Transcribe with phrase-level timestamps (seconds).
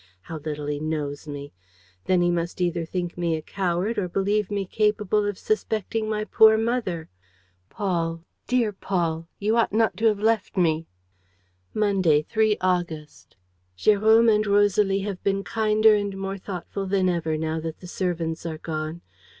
[0.21, 1.53] How little he knows me!
[2.05, 6.23] Then he must either think me a coward or believe me capable of suspecting my
[6.23, 7.07] poor mother!...
[7.69, 10.87] Paul, dear Paul, you ought not to have left me....
[11.71, 13.35] "Monday, 3 August.
[13.77, 18.43] "Jérôme and Rosalie have been kinder and more thoughtful than ever, now that the servants
[18.43, 19.01] are gone.